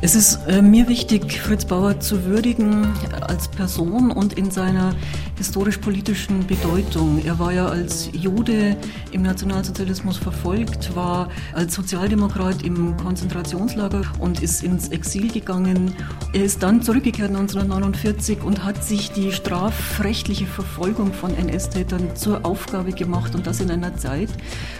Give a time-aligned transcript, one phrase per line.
[0.00, 2.86] Es ist äh, mir wichtig, Fritz Bauer zu würdigen
[3.20, 4.94] als Person und in seiner
[5.38, 7.20] historisch-politischen Bedeutung.
[7.24, 8.76] Er war ja als Jude
[9.10, 15.92] im Nationalsozialismus verfolgt, war als Sozialdemokrat im Konzentrationslager und ist ins Exil gegangen.
[16.32, 22.92] Er ist dann zurückgekehrt 1949 und hat sich die strafrechtliche Verfolgung von NS-Tätern zur Aufgabe
[22.92, 24.30] gemacht und das in einer Zeit,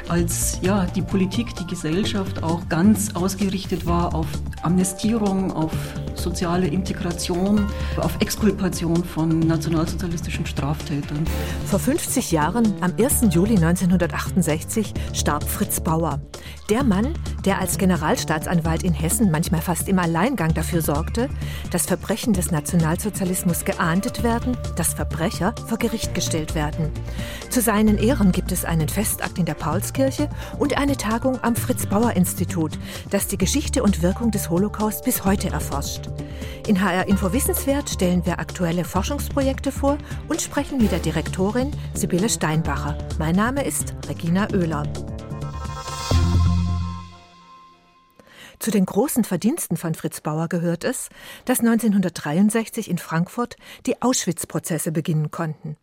[0.08, 4.28] als ja, die Politik, die Gesellschaft auch ganz ausgerichtet war auf
[5.08, 5.72] Amnestierung, auf
[6.14, 7.66] soziale Integration,
[7.96, 11.24] auf Exkulpation von nationalsozialistischen Straftätern.
[11.66, 13.34] Vor 50 Jahren, am 1.
[13.34, 16.20] Juli 1968, starb Fritz Bauer.
[16.68, 17.14] Der Mann,
[17.46, 21.30] der als Generalstaatsanwalt in Hessen manchmal fast im Alleingang dafür sorgte,
[21.70, 26.90] dass Verbrechen des Nationalsozialismus geahndet werden, dass Verbrecher vor Gericht gestellt werden.
[27.48, 32.78] Zu seinen Ehren gibt es einen Festakt in der Paulskirche und eine Tagung am Fritz-Bauer-Institut,
[33.08, 36.10] das die Geschichte und Wirkung des Holocaust bis heute erforscht.
[36.66, 39.96] In HR Info Wissenswert stellen wir aktuelle Forschungsprojekte vor
[40.28, 42.98] und sprechen mit der Direktorin Sibylle Steinbacher.
[43.18, 44.82] Mein Name ist Regina Oehler.
[48.58, 51.10] Zu den großen Verdiensten von Fritz Bauer gehört es,
[51.44, 53.56] dass 1963 in Frankfurt
[53.86, 55.76] die Auschwitz-Prozesse beginnen konnten.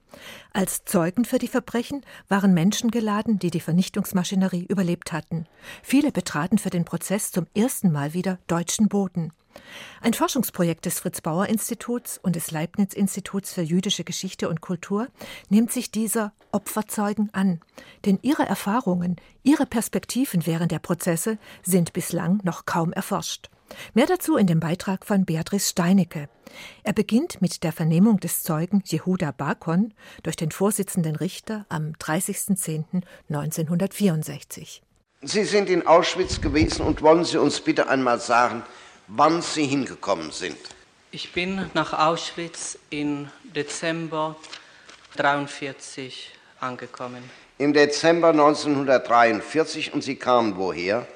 [0.52, 5.46] Als Zeugen für die Verbrechen waren Menschen geladen, die die Vernichtungsmaschinerie überlebt hatten.
[5.84, 9.32] Viele betraten für den Prozess zum ersten Mal wieder deutschen Boden.
[10.02, 15.08] Ein Forschungsprojekt des Fritz Bauer Instituts und des Leibniz Instituts für jüdische Geschichte und Kultur
[15.50, 17.60] nimmt sich dieser Opferzeugen an.
[18.06, 23.50] Denn ihre Erfahrungen, ihre Perspektiven während der Prozesse sind bislang noch kaum erforscht.
[23.94, 26.30] Mehr dazu in dem Beitrag von Beatrice Steinecke.
[26.84, 34.82] Er beginnt mit der Vernehmung des Zeugen Jehuda Bakon durch den Vorsitzenden Richter am 30.10.1964.
[35.22, 38.62] Sie sind in Auschwitz gewesen und wollen Sie uns bitte einmal sagen,
[39.08, 40.58] wann Sie hingekommen sind.
[41.12, 44.36] Ich bin nach Auschwitz im Dezember
[45.18, 47.24] 1943 angekommen.
[47.58, 51.08] Im Dezember 1943 und Sie kamen woher?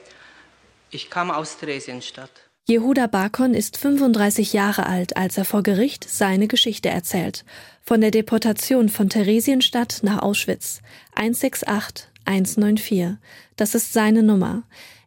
[0.90, 2.32] Ich kam aus Theresienstadt.
[2.66, 7.44] Jehuda Bakon ist 35 Jahre alt, als er vor Gericht seine Geschichte erzählt.
[7.82, 10.82] Von der Deportation von Theresienstadt nach Auschwitz.
[11.16, 13.18] 168 194.
[13.56, 14.64] Das ist seine Nummer.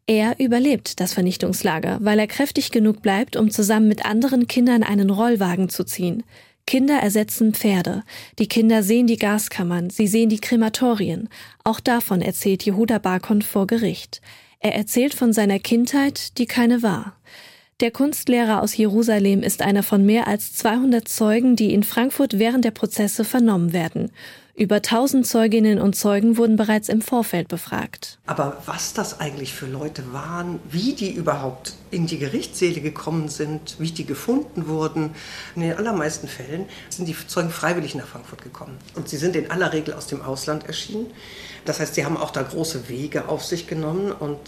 [0.06, 5.10] Er überlebt das Vernichtungslager, weil er kräftig genug bleibt, um zusammen mit anderen Kindern einen
[5.10, 6.24] Rollwagen zu ziehen.
[6.66, 8.02] Kinder ersetzen Pferde.
[8.38, 11.28] Die Kinder sehen die Gaskammern, sie sehen die Krematorien.
[11.64, 14.20] Auch davon erzählt Jehuda Bakon vor Gericht.
[14.58, 17.16] Er erzählt von seiner Kindheit, die keine war.
[17.80, 22.64] Der Kunstlehrer aus Jerusalem ist einer von mehr als 200 Zeugen, die in Frankfurt während
[22.64, 24.12] der Prozesse vernommen werden.
[24.62, 28.20] Über 1000 Zeuginnen und Zeugen wurden bereits im Vorfeld befragt.
[28.26, 33.76] Aber was das eigentlich für Leute waren, wie die überhaupt in die Gerichtssäle gekommen sind,
[33.78, 35.14] wie die gefunden wurden,
[35.54, 38.78] in den allermeisten Fällen sind die Zeugen freiwillig nach Frankfurt gekommen.
[38.96, 41.06] Und sie sind in aller Regel aus dem Ausland erschienen.
[41.64, 44.40] Das heißt, sie haben auch da große Wege auf sich genommen und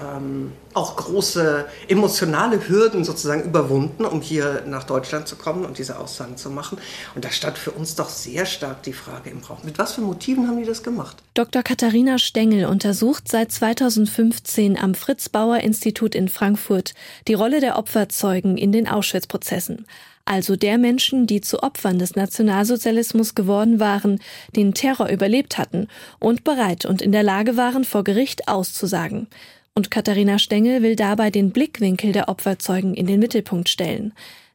[0.00, 5.98] ähm, auch große emotionale Hürden sozusagen überwunden, um hier nach Deutschland zu kommen und diese
[5.98, 6.78] Aussagen zu machen.
[7.14, 10.00] Und da stand für uns doch sehr stark die Frage im Raum, mit was für
[10.00, 11.18] Motiven haben die das gemacht?
[11.34, 11.62] Dr.
[11.62, 16.91] Katharina Stengel untersucht seit 2015 am Fritz Bauer Institut in Frankfurt
[17.28, 19.86] die Rolle der Opferzeugen in den Auschwitz-Prozessen
[20.24, 24.20] also der Menschen, die zu Opfern des Nationalsozialismus geworden waren,
[24.54, 25.88] den Terror überlebt hatten
[26.18, 29.26] und bereit und in der Lage waren, vor Gericht auszusagen.
[29.74, 34.12] Und Katharina Stengel will dabei den Blickwinkel der Opferzeugen in den Mittelpunkt stellen.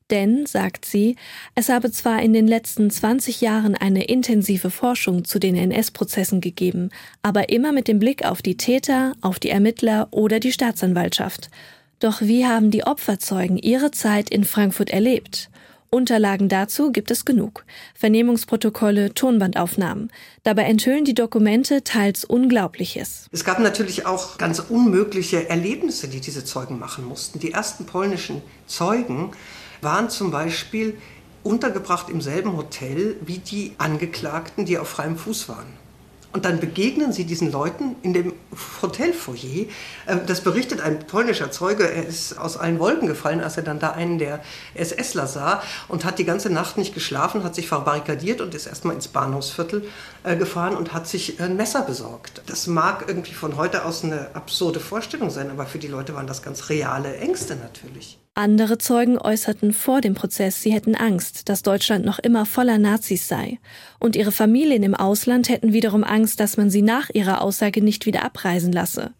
[0.09, 1.17] Denn, sagt sie,
[1.53, 6.91] es habe zwar in den letzten 20 Jahren eine intensive Forschung zu den NS-Prozessen gegeben,
[7.23, 11.49] aber immer mit dem Blick auf die Täter, auf die Ermittler oder die Staatsanwaltschaft.
[11.99, 15.49] Doch wie haben die Opferzeugen ihre Zeit in Frankfurt erlebt?
[15.89, 17.65] Unterlagen dazu gibt es genug.
[17.95, 20.11] Vernehmungsprotokolle, Tonbandaufnahmen.
[20.43, 23.27] Dabei enthüllen die Dokumente teils Unglaubliches.
[23.31, 27.39] Es gab natürlich auch ganz unmögliche Erlebnisse, die diese Zeugen machen mussten.
[27.39, 29.31] Die ersten polnischen Zeugen
[29.81, 30.97] waren zum Beispiel
[31.41, 35.86] untergebracht im selben Hotel wie die Angeklagten, die auf freiem Fuß waren.
[36.37, 38.31] Und dann begegnen sie diesen Leuten in dem
[38.83, 39.65] Hotelfoyer.
[40.07, 41.91] Ähm, das berichtet ein polnischer Zeuge.
[41.91, 44.43] Er ist aus allen Wolken gefallen, als er dann da einen der
[44.75, 48.93] SSler sah und hat die ganze Nacht nicht geschlafen, hat sich verbarrikadiert und ist erstmal
[48.93, 49.89] ins Bahnhofsviertel
[50.35, 52.41] gefahren und hat sich ein Messer besorgt.
[52.47, 56.27] Das mag irgendwie von heute aus eine absurde Vorstellung sein, aber für die Leute waren
[56.27, 58.19] das ganz reale Ängste natürlich.
[58.33, 63.27] Andere Zeugen äußerten vor dem Prozess, sie hätten Angst, dass Deutschland noch immer voller Nazis
[63.27, 63.57] sei.
[63.99, 68.05] Und ihre Familien im Ausland hätten wiederum Angst, dass man sie nach ihrer Aussage nicht
[68.05, 69.11] wieder abreisen lasse.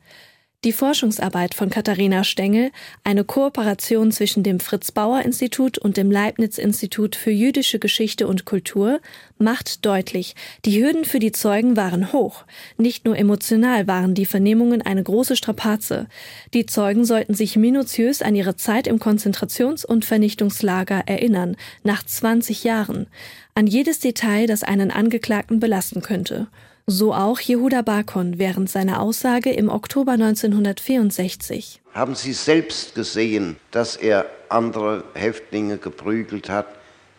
[0.68, 2.72] Die Forschungsarbeit von Katharina Stengel,
[3.06, 8.44] eine Kooperation zwischen dem Fritz Bauer Institut und dem Leibniz Institut für jüdische Geschichte und
[8.44, 9.00] Kultur,
[9.38, 10.36] macht deutlich,
[10.66, 12.44] die Hürden für die Zeugen waren hoch.
[12.78, 16.08] Nicht nur emotional waren die Vernehmungen eine große Strapaze.
[16.54, 22.66] Die Zeugen sollten sich minutiös an ihre Zeit im Konzentrations- und Vernichtungslager erinnern, nach 20
[22.66, 23.08] Jahren,
[23.56, 26.48] an jedes Detail, das einen Angeklagten belasten könnte.
[26.90, 31.82] So auch Jehuda Bakon während seiner Aussage im Oktober 1964.
[31.94, 36.66] Haben Sie selbst gesehen, dass er andere Häftlinge geprügelt hat?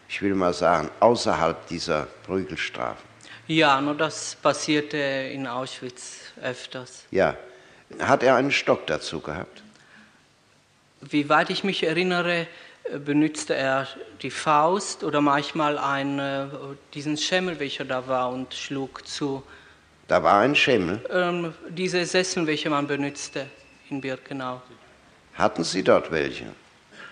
[0.08, 3.04] Ich will mal sagen, außerhalb dieser Prügelstrafen.
[3.46, 7.04] Ja, nur das passierte in Auschwitz öfters.
[7.10, 7.36] Ja.
[7.98, 9.62] Hat er einen Stock dazu gehabt?
[11.02, 12.46] Wie weit ich mich erinnere,
[13.04, 13.86] benutzte er
[14.22, 16.50] die Faust oder manchmal einen,
[16.94, 19.42] diesen Schemmel, welcher da war, und schlug zu.
[20.08, 21.04] Da war ein Schemmel.
[21.10, 23.46] Ähm, diese Sessel, welche man benutzte
[23.90, 24.62] in Birkenau.
[25.34, 26.46] Hatten Sie dort welche?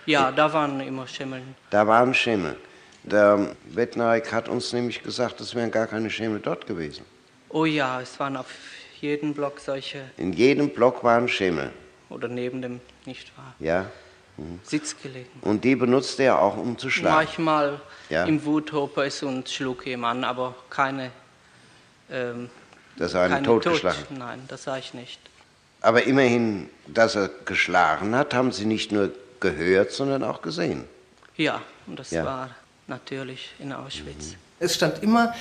[0.07, 1.55] Ja, da waren immer Schemmeln.
[1.69, 2.57] Da waren Schemmel.
[3.03, 7.05] Der Wettnerik hat uns nämlich gesagt, es wären gar keine Schemmel dort gewesen.
[7.49, 8.47] Oh ja, es waren auf
[8.99, 10.09] jedem Block solche.
[10.17, 11.71] In jedem Block waren Schemmel.
[12.09, 13.53] Oder neben dem, nicht wahr?
[13.59, 13.85] Ja.
[14.37, 14.59] Mhm.
[14.63, 15.29] Sitz gelegen.
[15.41, 17.15] Und die benutzte er auch, um zu schlagen?
[17.15, 17.79] Manchmal
[18.09, 18.25] ja.
[18.25, 21.11] im Wuthopers und schlug jemand, aber keine.
[22.09, 22.49] Ähm,
[22.97, 24.17] dass er einen totgeschlagen Tod.
[24.17, 25.19] Nein, das sah ich nicht.
[25.81, 30.83] Aber immerhin, dass er geschlagen hat, haben Sie nicht nur gehört, sondern auch gesehen.
[31.35, 32.25] Ja, und das Ja.
[32.25, 32.49] war
[32.87, 34.35] natürlich in Auschwitz.
[34.59, 35.33] Es stand immer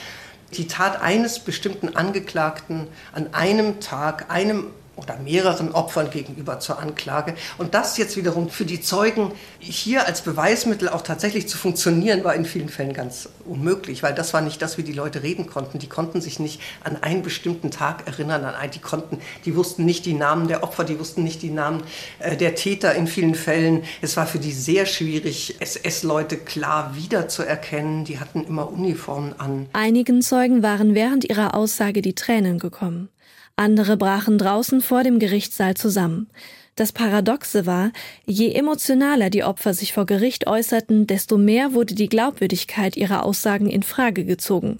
[0.53, 7.35] die Tat eines bestimmten Angeklagten an einem Tag, einem oder mehreren Opfern gegenüber zur Anklage.
[7.59, 12.35] Und das jetzt wiederum für die Zeugen hier als Beweismittel auch tatsächlich zu funktionieren, war
[12.35, 15.79] in vielen Fällen ganz unmöglich, weil das war nicht das, wie die Leute reden konnten.
[15.79, 19.85] Die konnten sich nicht an einen bestimmten Tag erinnern, an einen, die konnten, die wussten
[19.85, 21.83] nicht die Namen der Opfer, die wussten nicht die Namen
[22.19, 23.85] äh, der Täter in vielen Fällen.
[24.01, 28.05] Es war für die sehr schwierig, SS-Leute klar wiederzuerkennen.
[28.05, 29.67] Die hatten immer Uniformen an.
[29.75, 33.11] Einigen Zeugen waren während ihrer Aussage die Tränen gekommen.
[33.57, 36.29] Andere brachen draußen vor dem Gerichtssaal zusammen.
[36.75, 37.91] Das Paradoxe war,
[38.27, 43.71] je emotionaler die Opfer sich vor Gericht äußerten, desto mehr wurde die Glaubwürdigkeit ihrer Aussagen
[43.71, 44.79] in Frage gezogen.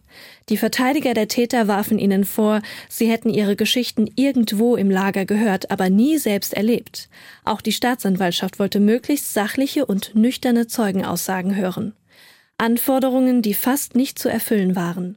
[0.51, 5.71] Die Verteidiger der Täter warfen ihnen vor, sie hätten ihre Geschichten irgendwo im Lager gehört,
[5.71, 7.09] aber nie selbst erlebt.
[7.47, 11.95] Auch die Staatsanwaltschaft wollte möglichst sachliche und nüchterne Zeugenaussagen hören.
[12.59, 15.17] Anforderungen, die fast nicht zu erfüllen waren.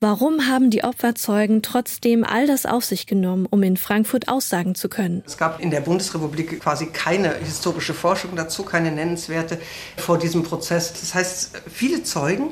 [0.00, 4.90] Warum haben die Opferzeugen trotzdem all das auf sich genommen, um in Frankfurt aussagen zu
[4.90, 5.22] können?
[5.24, 9.58] Es gab in der Bundesrepublik quasi keine historische Forschung dazu, keine nennenswerte
[9.96, 10.92] vor diesem Prozess.
[10.92, 12.50] Das heißt, viele Zeugen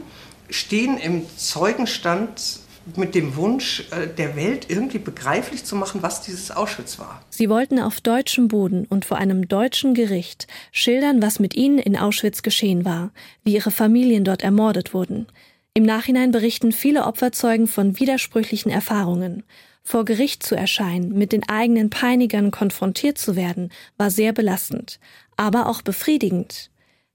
[0.48, 2.60] stehen im Zeugenstand
[2.96, 7.20] mit dem Wunsch, äh, der Welt irgendwie begreiflich zu machen, was dieses Auschwitz war.
[7.28, 11.98] Sie wollten auf deutschem Boden und vor einem deutschen Gericht schildern, was mit ihnen in
[11.98, 13.10] Auschwitz geschehen war,
[13.42, 15.26] wie ihre Familien dort ermordet wurden.
[15.76, 19.42] Im Nachhinein berichten viele Opferzeugen von widersprüchlichen Erfahrungen.
[19.82, 25.00] Vor Gericht zu erscheinen, mit den eigenen Peinigern konfrontiert zu werden, war sehr belastend,
[25.36, 26.70] aber auch befriedigend.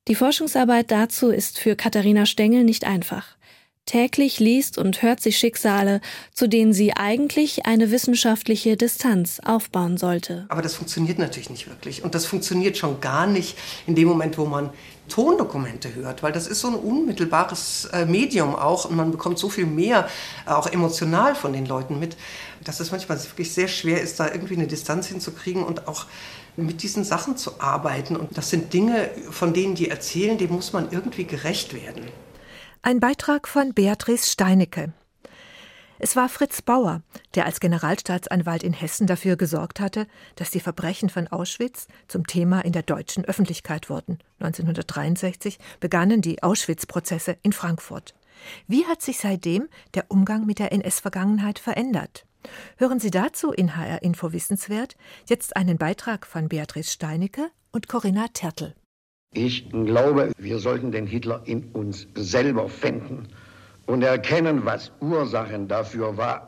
[0.10, 3.38] Die Forschungsarbeit dazu ist für Katharina Stengel nicht einfach.
[3.86, 6.02] Täglich liest und hört sie Schicksale,
[6.34, 10.46] zu denen sie eigentlich eine wissenschaftliche Distanz aufbauen sollte.
[10.50, 12.04] Aber das funktioniert natürlich nicht wirklich.
[12.04, 13.58] Und das funktioniert schon gar nicht
[13.88, 14.70] in dem Moment, wo man
[15.10, 19.50] Tondokumente hört, weil das ist so ein unmittelbares äh, Medium auch und man bekommt so
[19.50, 20.08] viel mehr,
[20.46, 22.16] äh, auch emotional von den Leuten mit,
[22.64, 26.06] dass es manchmal wirklich sehr schwer ist, da irgendwie eine Distanz hinzukriegen und auch
[26.56, 28.16] mit diesen Sachen zu arbeiten.
[28.16, 32.06] Und das sind Dinge, von denen die erzählen, dem muss man irgendwie gerecht werden.
[32.82, 34.94] Ein Beitrag von Beatrice Steinecke.
[36.02, 37.02] Es war Fritz Bauer,
[37.36, 42.62] der als Generalstaatsanwalt in Hessen dafür gesorgt hatte, dass die Verbrechen von Auschwitz zum Thema
[42.62, 44.20] in der deutschen Öffentlichkeit wurden.
[44.40, 48.16] 1963 begannen die Auschwitz-Prozesse in Frankfurt.
[48.66, 52.26] Wie hat sich seitdem der Umgang mit der NS-Vergangenheit verändert?
[52.78, 54.96] Hören Sie dazu in HR Info Wissenswert
[55.28, 58.74] jetzt einen Beitrag von Beatrice Steinecke und Corinna Tertel.
[59.34, 63.28] Ich glaube, wir sollten den Hitler in uns selber finden
[63.90, 66.46] und erkennen, was Ursachen dafür war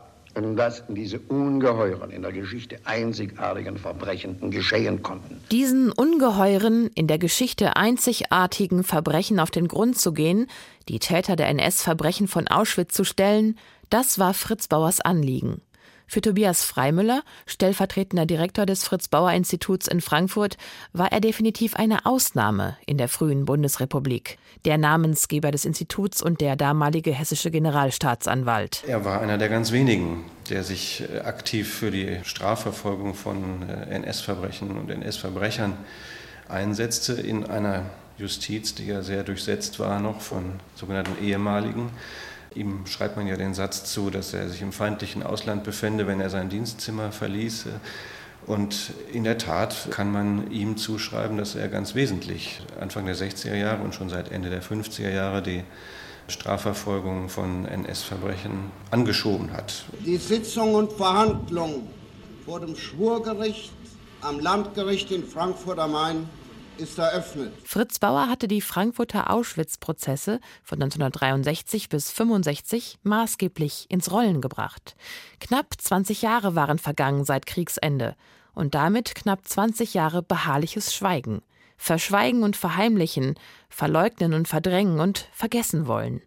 [0.56, 5.42] dass diese ungeheuren, in der Geschichte einzigartigen Verbrechen geschehen konnten.
[5.52, 10.48] Diesen ungeheuren, in der Geschichte einzigartigen Verbrechen auf den Grund zu gehen,
[10.88, 13.58] die Täter der NS-Verbrechen von Auschwitz zu stellen,
[13.90, 15.62] das war Fritz Bauers Anliegen.
[16.12, 20.58] Für Tobias Freimüller, stellvertretender Direktor des Fritz Bauer Instituts in Frankfurt,
[20.92, 24.38] war er definitiv eine Ausnahme in der frühen Bundesrepublik.
[24.66, 28.84] Der Namensgeber des Instituts und der damalige hessische Generalstaatsanwalt.
[28.86, 33.96] Er war einer der ganz wenigen, der sich äh, aktiv für die Strafverfolgung von äh,
[33.96, 35.78] NS-Verbrechen und NS-Verbrechern
[36.50, 37.86] einsetzte in einer
[38.18, 41.90] Justiz, die ja sehr durchsetzt war noch von sogenannten ehemaligen.
[42.54, 46.20] Ihm schreibt man ja den Satz zu, dass er sich im feindlichen Ausland befände, wenn
[46.20, 47.70] er sein Dienstzimmer verließe.
[48.46, 53.56] Und in der Tat kann man ihm zuschreiben, dass er ganz wesentlich Anfang der 60er
[53.56, 55.64] Jahre und schon seit Ende der 50er Jahre die
[56.28, 59.86] Strafverfolgung von NS-Verbrechen angeschoben hat.
[60.06, 61.88] Die Sitzung und Verhandlung
[62.46, 63.72] vor dem Schwurgericht
[64.22, 66.30] am Landgericht in Frankfurt am Main
[66.82, 67.54] ist eröffnet.
[67.64, 74.96] Fritz Bauer hatte die Frankfurter Auschwitz-Prozesse von 1963 bis 1965 maßgeblich ins Rollen gebracht.
[75.40, 78.16] Knapp 20 Jahre waren vergangen seit Kriegsende
[78.54, 81.42] und damit knapp 20 Jahre beharrliches Schweigen.
[81.78, 83.36] Verschweigen und verheimlichen,
[83.70, 86.22] verleugnen und verdrängen und vergessen wollen.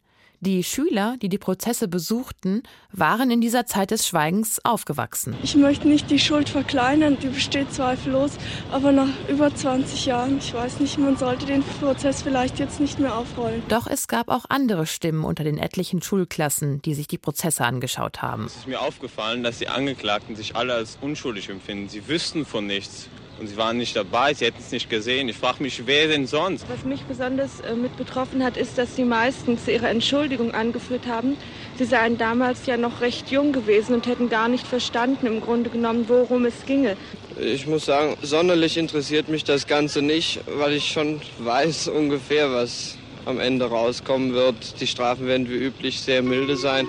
[0.44, 5.34] Die Schüler, die die Prozesse besuchten, waren in dieser Zeit des Schweigens aufgewachsen.
[5.42, 8.32] Ich möchte nicht die Schuld verkleinern, die besteht zweifellos,
[8.70, 12.98] aber nach über 20 Jahren, ich weiß nicht, man sollte den Prozess vielleicht jetzt nicht
[12.98, 13.62] mehr aufrollen.
[13.68, 18.20] Doch es gab auch andere Stimmen unter den etlichen Schulklassen, die sich die Prozesse angeschaut
[18.20, 18.44] haben.
[18.44, 21.88] Es ist mir aufgefallen, dass die Angeklagten sich alle als unschuldig empfinden.
[21.88, 23.08] Sie wüssten von nichts.
[23.40, 25.28] Und sie waren nicht dabei, sie hätten es nicht gesehen.
[25.28, 26.66] Ich frage mich, wer denn sonst?
[26.68, 31.36] Was mich besonders äh, mit betroffen hat, ist, dass sie meistens ihre Entschuldigung angeführt haben.
[31.76, 35.70] Sie seien damals ja noch recht jung gewesen und hätten gar nicht verstanden, im Grunde
[35.70, 36.96] genommen, worum es ginge.
[37.40, 42.96] Ich muss sagen, sonderlich interessiert mich das Ganze nicht, weil ich schon weiß ungefähr, was
[43.24, 44.80] am Ende rauskommen wird.
[44.80, 46.86] Die Strafen werden wie üblich sehr milde sein.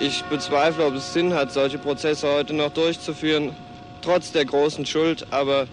[0.00, 3.52] Ich bezweifle, ob es Sinn hat, solche Prozesse heute noch durchzuführen
[4.04, 5.66] trotz der großen Schuld, aber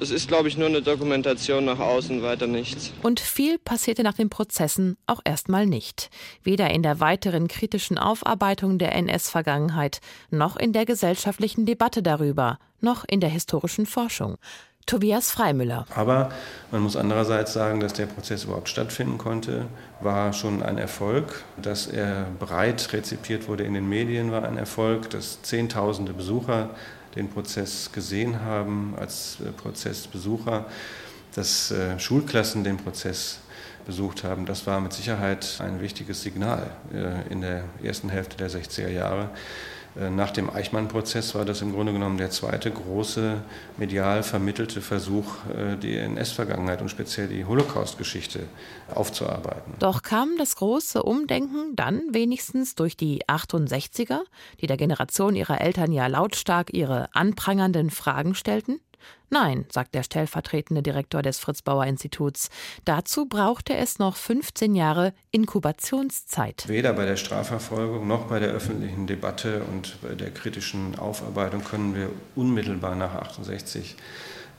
[0.00, 2.92] es ist, glaube ich, nur eine Dokumentation nach außen, weiter nichts.
[3.02, 6.10] Und viel passierte nach den Prozessen auch erstmal nicht.
[6.42, 10.00] Weder in der weiteren kritischen Aufarbeitung der NS-Vergangenheit,
[10.30, 14.38] noch in der gesellschaftlichen Debatte darüber, noch in der historischen Forschung.
[14.84, 15.86] Tobias Freimüller.
[15.94, 16.30] Aber
[16.72, 19.66] man muss andererseits sagen, dass der Prozess überhaupt stattfinden konnte,
[20.00, 21.44] war schon ein Erfolg.
[21.60, 25.10] Dass er breit rezipiert wurde in den Medien, war ein Erfolg.
[25.10, 26.70] Dass Zehntausende Besucher
[27.14, 30.66] den Prozess gesehen haben als äh, Prozessbesucher,
[31.34, 33.38] dass äh, Schulklassen den Prozess
[33.84, 34.46] besucht haben.
[34.46, 39.30] Das war mit Sicherheit ein wichtiges Signal äh, in der ersten Hälfte der 60er Jahre.
[39.98, 43.42] Äh, nach dem Eichmann-Prozess war das im Grunde genommen der zweite große
[43.76, 48.40] medial vermittelte Versuch, äh, die NS-Vergangenheit und speziell die Holocaust-Geschichte
[48.94, 49.74] aufzuarbeiten.
[49.78, 54.20] Doch kam das große Umdenken dann wenigstens durch die 68er,
[54.60, 58.80] die der Generation ihrer Eltern ja lautstark ihre anprangernden Fragen stellten?
[59.30, 62.50] Nein, sagt der stellvertretende Direktor des Fritz Bauer Instituts.
[62.84, 66.68] Dazu brauchte es noch 15 Jahre Inkubationszeit.
[66.68, 71.94] Weder bei der Strafverfolgung noch bei der öffentlichen Debatte und bei der kritischen Aufarbeitung können
[71.94, 73.96] wir unmittelbar nach 68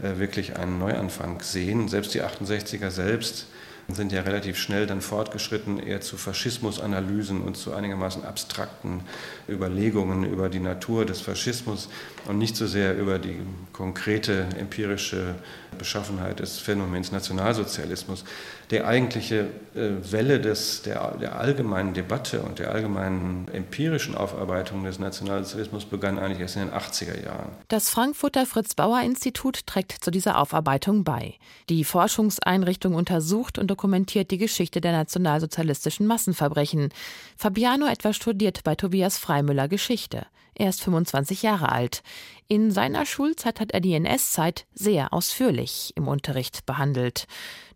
[0.02, 1.88] äh, wirklich einen Neuanfang sehen.
[1.88, 3.48] Selbst die 68er selbst
[3.90, 9.02] sind ja relativ schnell dann fortgeschritten eher zu Faschismusanalysen und zu einigermaßen abstrakten
[9.48, 11.90] Überlegungen über die Natur des Faschismus
[12.28, 13.40] und nicht so sehr über die
[13.74, 15.36] konkrete empirische
[15.78, 18.24] Beschaffenheit des Phänomens Nationalsozialismus.
[18.70, 25.00] Der eigentliche äh, Welle des, der, der allgemeinen Debatte und der allgemeinen empirischen Aufarbeitung des
[25.00, 27.50] Nationalsozialismus begann eigentlich erst in den 80er Jahren.
[27.68, 31.36] Das Frankfurter Fritz-Bauer-Institut trägt zu dieser Aufarbeitung bei.
[31.70, 36.90] Die Forschungseinrichtung untersucht und dokumentiert die Geschichte der nationalsozialistischen Massenverbrechen.
[37.36, 40.26] Fabiano etwa studiert bei Tobias Freimüller Geschichte.
[40.56, 42.04] Er ist 25 Jahre alt.
[42.48, 47.26] In seiner Schulzeit hat er die NS-Zeit sehr ausführlich im Unterricht behandelt.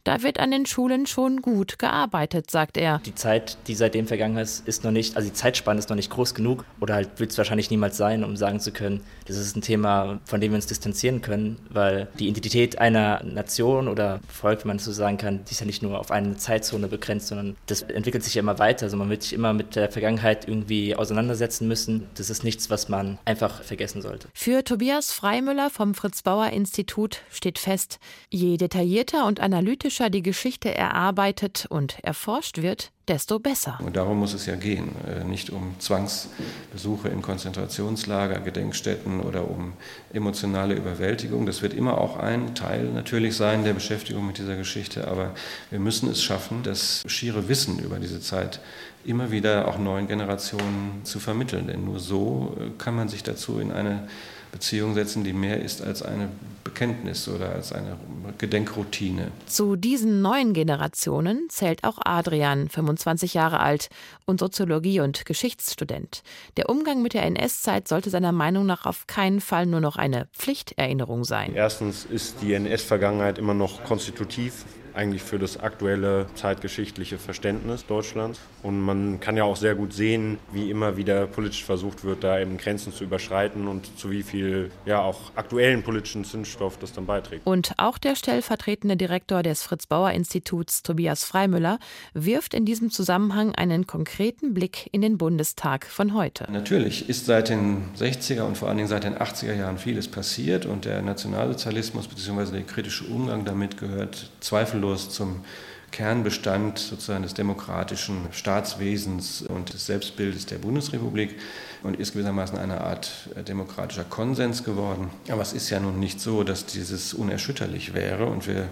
[0.08, 3.02] Da wird an den Schulen schon gut gearbeitet, sagt er.
[3.06, 6.10] Die Zeit, die seitdem vergangen ist, ist noch nicht, also die Zeitspanne ist noch nicht
[6.10, 9.58] groß genug oder halt wird es wahrscheinlich niemals sein, um sagen zu können, das ist
[9.58, 14.62] ein Thema, von dem wir uns distanzieren können, weil die Identität einer Nation oder Volk,
[14.62, 17.58] wenn man so sagen kann, die ist ja nicht nur auf eine Zeitzone begrenzt, sondern
[17.66, 18.86] das entwickelt sich ja immer weiter.
[18.86, 22.08] Also man wird sich immer mit der Vergangenheit irgendwie auseinandersetzen müssen.
[22.16, 24.30] Das ist nichts, was man einfach vergessen sollte.
[24.34, 28.00] Für Tobias Freimüller vom Fritz Bauer Institut steht fest,
[28.30, 33.80] je detaillierter und analytischer kritischer die Geschichte erarbeitet und erforscht wird, desto besser.
[33.84, 39.74] Und darum muss es ja gehen, äh, nicht um Zwangsbesuche in Konzentrationslager, Gedenkstätten oder um
[40.14, 41.46] emotionale Überwältigung.
[41.46, 45.34] Das wird immer auch ein Teil natürlich sein der Beschäftigung mit dieser Geschichte, aber
[45.72, 48.60] wir müssen es schaffen, das schiere Wissen über diese Zeit
[49.06, 51.68] immer wieder auch neuen Generationen zu vermitteln.
[51.68, 54.08] Denn nur so äh, kann man sich dazu in eine
[54.52, 56.30] Beziehung setzen, die mehr ist als eine
[56.64, 57.98] Bekenntnis oder als eine
[58.38, 59.32] Gedenkroutine.
[59.46, 63.90] Zu diesen neuen Generationen zählt auch Adrian, 25 Jahre alt
[64.26, 66.24] und Soziologie- und Geschichtsstudent.
[66.58, 70.28] Der Umgang mit der NS-Zeit sollte seiner Meinung nach auf keinen Fall nur noch eine
[70.34, 71.54] Pflichterinnerung sein.
[71.56, 74.66] Erstens ist die NS-Vergangenheit immer noch konstitutiv
[74.98, 78.40] eigentlich für das aktuelle zeitgeschichtliche Verständnis Deutschlands.
[78.64, 82.40] Und man kann ja auch sehr gut sehen, wie immer wieder politisch versucht wird, da
[82.40, 87.06] eben Grenzen zu überschreiten und zu wie viel ja auch aktuellen politischen Zündstoff das dann
[87.06, 87.46] beiträgt.
[87.46, 91.78] Und auch der stellvertretende Direktor des Fritz-Bauer-Instituts, Tobias Freimüller,
[92.14, 96.48] wirft in diesem Zusammenhang einen konkreten Blick in den Bundestag von heute.
[96.52, 100.66] Natürlich ist seit den 60er und vor allen Dingen seit den 80er Jahren vieles passiert
[100.66, 102.52] und der Nationalsozialismus bzw.
[102.52, 105.42] der kritische Umgang damit gehört zweifellos zweifellos zum
[105.90, 111.36] Kernbestand sozusagen des demokratischen Staatswesens und des Selbstbildes der Bundesrepublik
[111.82, 115.10] und ist gewissermaßen eine Art äh, demokratischer Konsens geworden.
[115.30, 118.68] Aber es ist ja nun nicht so, dass dieses unerschütterlich wäre und wir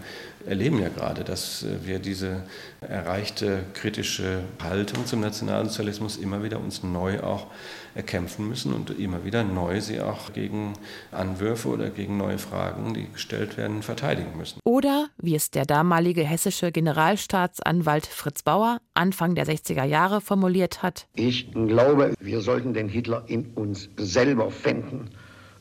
[0.46, 2.44] erleben ja gerade, dass äh, wir diese
[2.82, 7.48] erreichte kritische Haltung zum Nationalsozialismus immer wieder uns neu auch
[7.96, 10.74] erkämpfen müssen und immer wieder neu sie auch gegen
[11.12, 14.60] Anwürfe oder gegen neue Fragen, die gestellt werden, verteidigen müssen.
[14.66, 21.08] Oder, wie es der damalige hessische Generalstaatsanwalt Fritz Bauer Anfang der 60er Jahre formuliert hat.
[21.16, 25.10] Ich glaube, wir sollten den Hitler in uns selber finden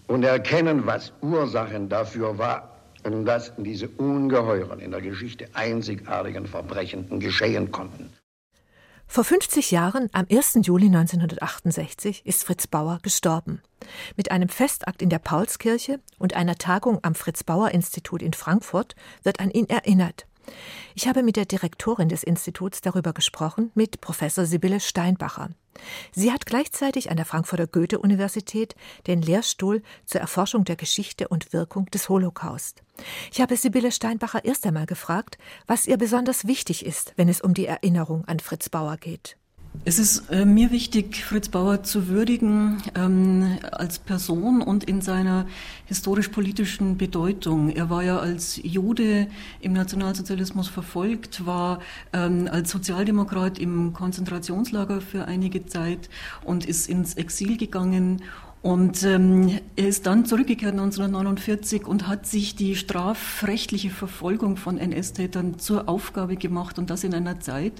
[0.09, 2.71] und erkennen, was Ursachen dafür war,
[3.03, 8.11] dass diese ungeheuren, in der Geschichte einzigartigen Verbrechen geschehen konnten.
[9.07, 10.59] Vor 50 Jahren, am 1.
[10.63, 13.63] Juli 1968, ist Fritz Bauer gestorben.
[14.17, 18.97] Mit einem Festakt in der Paulskirche und einer Tagung am Fritz Bauer Institut in Frankfurt
[19.23, 20.27] wird an ihn erinnert.
[20.95, 25.51] Ich habe mit der Direktorin des Instituts darüber gesprochen, mit Professor Sibylle Steinbacher.
[26.13, 28.75] Sie hat gleichzeitig an der Frankfurter Goethe-Universität
[29.07, 32.83] den Lehrstuhl zur Erforschung der Geschichte und Wirkung des Holocaust.
[33.33, 37.55] Ich habe Sibylle Steinbacher erst einmal gefragt, was ihr besonders wichtig ist, wenn es um
[37.55, 39.37] die Erinnerung an Fritz Bauer geht.
[39.83, 45.47] Es ist äh, mir wichtig, Fritz Bauer zu würdigen ähm, als Person und in seiner
[45.87, 47.71] historisch-politischen Bedeutung.
[47.71, 49.27] Er war ja als Jude
[49.61, 51.81] im Nationalsozialismus verfolgt, war
[52.13, 56.09] ähm, als Sozialdemokrat im Konzentrationslager für einige Zeit
[56.45, 58.23] und ist ins Exil gegangen
[58.65, 65.59] und ähm, er ist dann zurückgekehrt 1949 und hat sich die strafrechtliche Verfolgung von NS-Tätern
[65.59, 67.75] zur Aufgabe gemacht und das in einer Zeit,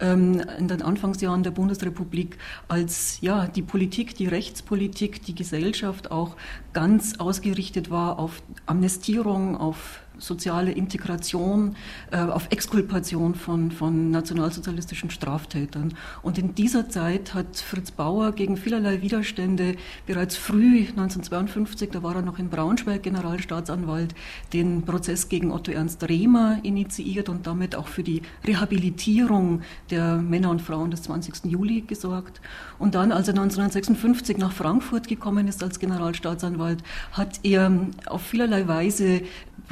[0.00, 6.34] ähm, in den Anfangsjahren der Bundesrepublik, als ja die Politik, die Rechtspolitik, die Gesellschaft auch
[6.72, 11.76] ganz ausgerichtet war auf Amnestierung, auf soziale Integration,
[12.10, 15.94] äh, auf Exkulpation von, von nationalsozialistischen Straftätern.
[16.22, 22.16] Und in dieser Zeit hat Fritz Bauer gegen vielerlei Widerstände bereits früh 1952, da war
[22.16, 24.14] er noch in Braunschweig Generalstaatsanwalt,
[24.52, 30.50] den Prozess gegen Otto Ernst Rehmer initiiert und damit auch für die Rehabilitierung der Männer
[30.50, 31.50] und Frauen des 20.
[31.50, 32.40] Juli gesorgt.
[32.78, 36.82] Und dann, als er 1956 nach Frankfurt gekommen ist als Generalstaatsanwalt,
[37.12, 37.72] hat er
[38.06, 39.22] auf vielerlei Weise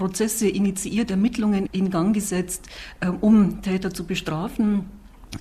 [0.00, 2.68] Prozesse initiiert, Ermittlungen in Gang gesetzt,
[3.00, 4.86] äh, um Täter zu bestrafen.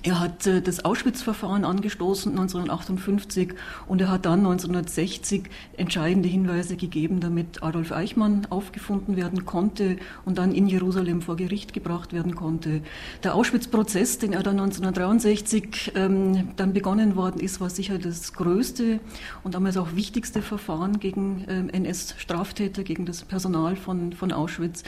[0.02, 3.54] Er hat äh, das Auschwitz-Verfahren angestoßen 1958
[3.88, 5.42] und er hat dann 1960
[5.76, 11.72] entscheidende Hinweise gegeben, damit Adolf Eichmann aufgefunden werden konnte und dann in Jerusalem vor Gericht
[11.72, 12.82] gebracht werden konnte.
[13.24, 19.00] Der Auschwitz-Prozess, den er dann 1963 ähm, dann begonnen worden ist, war sicher das größte
[19.42, 24.84] und damals auch wichtigste Verfahren gegen ähm, NS-Straftäter, gegen das Personal von, von Auschwitz.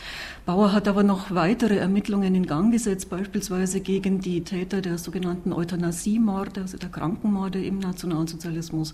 [0.46, 4.98] Bauer hat aber noch weitere Ermittlungen in Gang gesetzt, beispielsweise gegen die Täter der der
[4.98, 8.92] sogenannten Euthanasiemorde, also der Krankenmorde im Nationalsozialismus.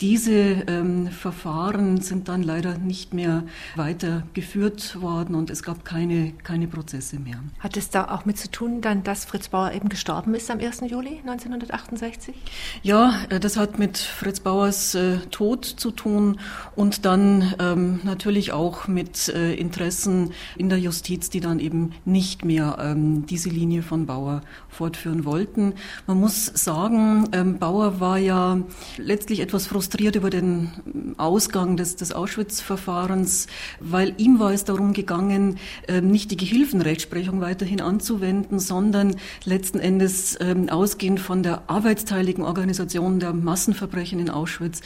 [0.00, 3.44] Diese ähm, Verfahren sind dann leider nicht mehr
[3.76, 7.40] weitergeführt worden und es gab keine, keine Prozesse mehr.
[7.60, 10.60] Hat es da auch mit zu tun, dann, dass Fritz Bauer eben gestorben ist am
[10.60, 10.80] 1.
[10.88, 12.34] Juli 1968?
[12.82, 16.40] Ja, äh, das hat mit Fritz Bauers äh, Tod zu tun
[16.74, 22.46] und dann ähm, natürlich auch mit äh, Interessen in der Justiz, die dann eben nicht
[22.46, 25.74] mehr ähm, diese Linie von Bauer fortführen wollten wollten.
[26.06, 28.60] Man muss sagen, ähm, Bauer war ja
[28.98, 33.48] letztlich etwas frustriert über den Ausgang des, des Auschwitz-Verfahrens,
[33.80, 40.38] weil ihm war es darum gegangen, ähm, nicht die Gehilfenrechtsprechung weiterhin anzuwenden, sondern letzten Endes
[40.40, 44.82] ähm, ausgehend von der arbeitsteiligen Organisation der Massenverbrechen in Auschwitz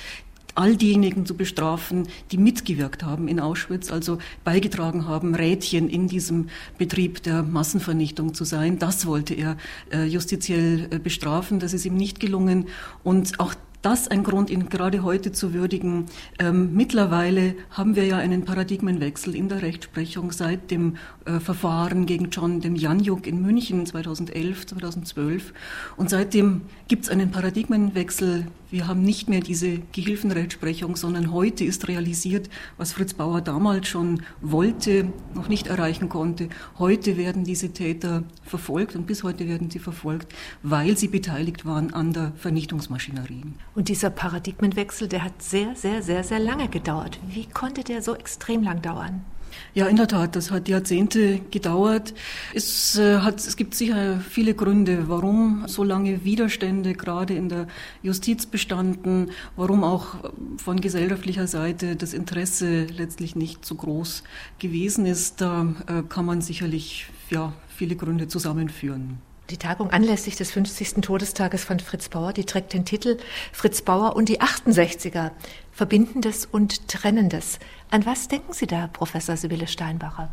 [0.58, 6.48] all diejenigen zu bestrafen, die mitgewirkt haben in Auschwitz, also beigetragen haben, Rädchen in diesem
[6.78, 8.78] Betrieb der Massenvernichtung zu sein.
[8.78, 9.56] Das wollte er
[9.92, 11.60] äh, justiziell äh, bestrafen.
[11.60, 12.66] Das ist ihm nicht gelungen.
[13.04, 13.54] Und auch
[13.88, 16.04] das ein Grund, ihn gerade heute zu würdigen.
[16.38, 22.28] Ähm, mittlerweile haben wir ja einen Paradigmenwechsel in der Rechtsprechung seit dem äh, Verfahren gegen
[22.28, 25.54] John dem Janjuk in München 2011, 2012.
[25.96, 28.44] Und seitdem gibt es einen Paradigmenwechsel.
[28.70, 34.20] Wir haben nicht mehr diese Gehilfenrechtsprechung, sondern heute ist realisiert, was Fritz Bauer damals schon
[34.42, 36.50] wollte, noch nicht erreichen konnte.
[36.78, 41.94] Heute werden diese Täter verfolgt und bis heute werden sie verfolgt, weil sie beteiligt waren
[41.94, 43.44] an der Vernichtungsmaschinerie.
[43.78, 47.20] Und dieser Paradigmenwechsel, der hat sehr, sehr, sehr, sehr lange gedauert.
[47.28, 49.24] Wie konnte der so extrem lang dauern?
[49.72, 52.12] Ja, in der Tat, das hat Jahrzehnte gedauert.
[52.54, 57.68] Es, äh, hat, es gibt sicher viele Gründe, warum so lange Widerstände gerade in der
[58.02, 60.16] Justiz bestanden, warum auch
[60.56, 64.24] von gesellschaftlicher Seite das Interesse letztlich nicht so groß
[64.58, 65.40] gewesen ist.
[65.40, 69.27] Da äh, kann man sicherlich ja, viele Gründe zusammenführen.
[69.50, 71.00] Die Tagung anlässlich des 50.
[71.00, 73.16] Todestages von Fritz Bauer, die trägt den Titel
[73.50, 75.30] Fritz Bauer und die 68er,
[75.72, 77.58] Verbindendes und Trennendes.
[77.90, 80.28] An was denken Sie da, Professor Sibylle Steinbacher?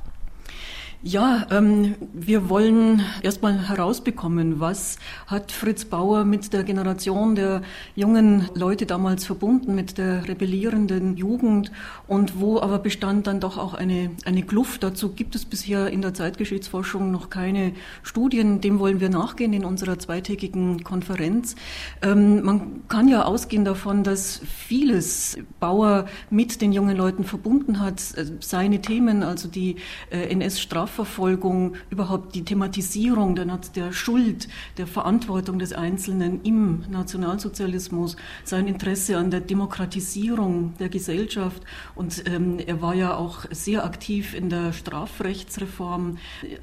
[1.03, 7.61] Ja, ähm, wir wollen erstmal herausbekommen, was hat Fritz Bauer mit der Generation der
[7.95, 11.71] jungen Leute damals verbunden, mit der rebellierenden Jugend
[12.07, 14.81] und wo aber bestand dann doch auch eine, eine Kluft.
[14.81, 18.61] Dazu gibt es bisher in der Zeitgeschichtsforschung noch keine Studien.
[18.61, 21.55] Dem wollen wir nachgehen in unserer zweitägigen Konferenz.
[22.01, 27.99] Ähm, man kann ja ausgehen davon, dass vieles Bauer mit den jungen Leuten verbunden hat.
[28.15, 29.75] Äh, seine Themen, also die
[30.09, 33.45] äh, NS-Straf Strafverfolgung, überhaupt die Thematisierung der,
[33.75, 41.63] der Schuld, der Verantwortung des Einzelnen im Nationalsozialismus, sein Interesse an der Demokratisierung der Gesellschaft.
[41.95, 46.17] Und ähm, er war ja auch sehr aktiv in der Strafrechtsreform,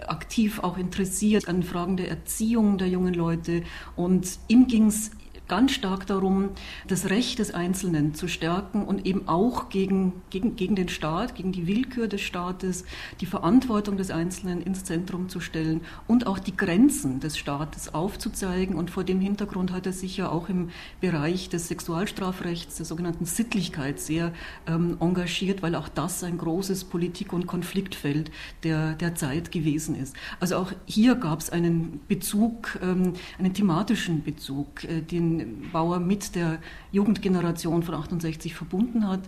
[0.07, 3.63] aktiv auch interessiert an Fragen der Erziehung der jungen Leute.
[3.97, 5.11] Und ihm ging es
[5.49, 6.51] ganz stark darum,
[6.89, 11.53] das Recht des Einzelnen zu stärken und eben auch gegen, gegen, gegen den Staat, gegen
[11.53, 12.85] die Willkür des Staates,
[13.21, 18.77] die Verantwortung des Einzelnen ins Zentrum zu stellen und auch die Grenzen des Staates aufzuzeigen.
[18.77, 23.25] Und vor dem Hintergrund hat er sich ja auch im Bereich des Sexualstrafrechts, der sogenannten
[23.25, 24.33] Sittlichkeit, sehr
[24.67, 28.31] ähm, engagiert, weil auch das ein großes Politik- und Konfliktfeld
[28.63, 30.17] der, der Zeit gewesen ist.
[30.41, 35.32] Also auch hier gab es einen Bezug, ähm, einen thematischen Bezug, äh, den
[35.73, 36.59] Bauer mit der
[36.91, 39.21] Jugendgeneration von 68 verbunden hat.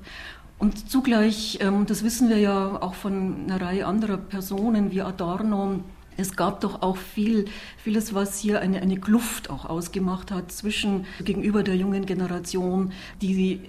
[0.59, 5.81] Und zugleich, ähm, das wissen wir ja auch von einer Reihe anderer Personen wie Adorno,
[6.17, 11.07] es gab doch auch viel, vieles, was hier eine, eine Kluft auch ausgemacht hat zwischen
[11.25, 13.61] gegenüber der jungen Generation, die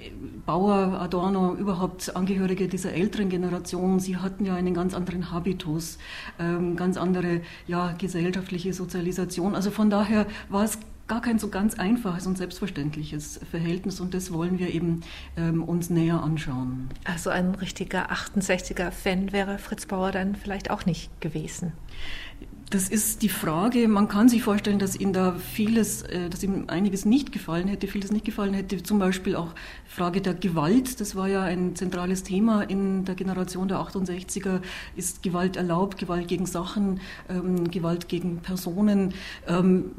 [0.45, 5.97] Bauer, Adorno, überhaupt Angehörige dieser älteren Generation, sie hatten ja einen ganz anderen Habitus,
[6.39, 9.55] ähm, ganz andere ja, gesellschaftliche Sozialisation.
[9.55, 14.31] Also von daher war es gar kein so ganz einfaches und selbstverständliches Verhältnis und das
[14.31, 15.01] wollen wir eben
[15.37, 16.89] ähm, uns näher anschauen.
[17.03, 21.73] Also ein richtiger 68er-Fan wäre Fritz Bauer dann vielleicht auch nicht gewesen.
[22.71, 23.87] Das ist die Frage.
[23.87, 27.85] Man kann sich vorstellen, dass ihm da vieles, äh, dass ihm einiges nicht gefallen hätte,
[27.87, 28.81] vieles nicht gefallen hätte.
[28.81, 29.53] Zum Beispiel auch
[29.85, 30.99] Frage der Gewalt.
[30.99, 34.61] Das war ja ein zentrales Thema in der Generation der 68er.
[34.95, 35.99] Ist Gewalt erlaubt?
[35.99, 39.13] Gewalt gegen Sachen, ähm, Gewalt gegen Personen?
[39.47, 39.91] Ähm,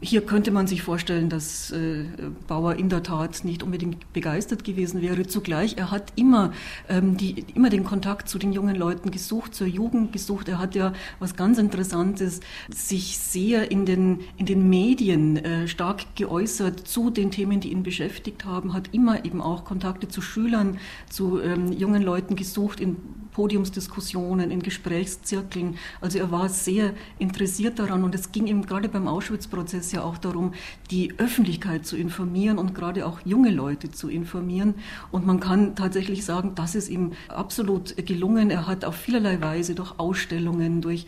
[0.00, 2.04] hier könnte man sich vorstellen, dass äh,
[2.46, 5.26] Bauer in der Tat nicht unbedingt begeistert gewesen wäre.
[5.26, 6.52] Zugleich, er hat immer,
[6.88, 10.48] ähm, die, immer den Kontakt zu den jungen Leuten gesucht, zur Jugend gesucht.
[10.48, 16.16] Er hat ja was ganz Interessantes, sich sehr in den, in den Medien äh, stark
[16.16, 20.78] geäußert zu den Themen, die ihn beschäftigt haben, hat immer eben auch Kontakte zu Schülern,
[21.10, 22.96] zu ähm, jungen Leuten gesucht in
[23.38, 25.76] Podiumsdiskussionen, in Gesprächszirkeln.
[26.00, 30.18] Also er war sehr interessiert daran und es ging ihm gerade beim Auschwitz-Prozess ja auch
[30.18, 30.54] darum,
[30.90, 34.74] die Öffentlichkeit zu informieren und gerade auch junge Leute zu informieren.
[35.12, 38.50] Und man kann tatsächlich sagen, das ist ihm absolut gelungen.
[38.50, 41.06] Er hat auf vielerlei Weise durch Ausstellungen, durch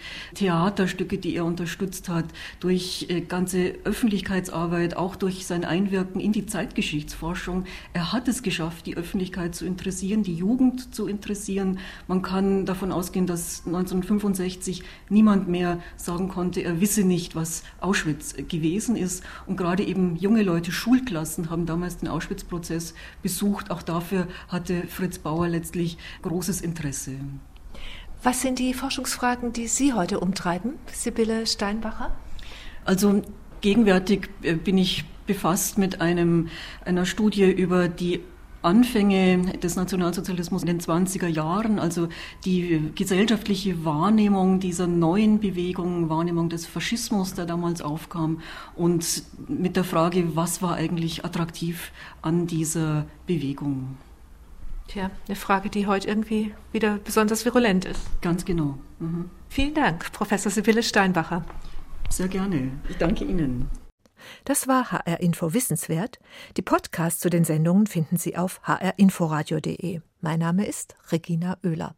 [0.90, 2.26] Theaterstücke, die er unterstützt hat,
[2.60, 7.64] durch äh, ganze Öffentlichkeitsarbeit, auch durch sein Einwirken in die Zeitgeschichtsforschung.
[7.92, 11.78] Er hat es geschafft, die Öffentlichkeit zu interessieren, die Jugend zu interessieren.
[12.06, 17.62] Man man kann davon ausgehen, dass 1965 niemand mehr sagen konnte, er wisse nicht, was
[17.80, 19.24] Auschwitz gewesen ist.
[19.46, 23.70] Und gerade eben junge Leute, Schulklassen haben damals den Auschwitz-Prozess besucht.
[23.70, 27.12] Auch dafür hatte Fritz Bauer letztlich großes Interesse.
[28.22, 32.14] Was sind die Forschungsfragen, die Sie heute umtreiben, Sibylle Steinbacher?
[32.84, 33.22] Also
[33.62, 36.48] gegenwärtig äh, bin ich befasst mit einem,
[36.84, 38.20] einer Studie über die
[38.60, 42.08] Anfänge des Nationalsozialismus in den 20er Jahren, also
[42.44, 48.42] die gesellschaftliche Wahrnehmung dieser neuen Bewegung, Wahrnehmung des Faschismus, der damals aufkam
[48.76, 53.96] und mit der Frage, was war eigentlich attraktiv an dieser Bewegung.
[54.90, 58.00] Tja, eine Frage, die heute irgendwie wieder besonders virulent ist.
[58.22, 58.76] Ganz genau.
[58.98, 59.30] Mhm.
[59.48, 61.44] Vielen Dank, Professor Sibylle Steinbacher.
[62.08, 62.72] Sehr gerne.
[62.88, 63.70] Ich danke Ihnen.
[64.44, 66.18] Das war HR Info Wissenswert.
[66.56, 70.00] Die Podcasts zu den Sendungen finden Sie auf hrinforadio.de.
[70.22, 71.94] Mein Name ist Regina Oehler.